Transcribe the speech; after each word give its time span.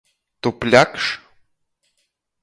Tu 0.45 0.51
pļakš? 0.63 1.09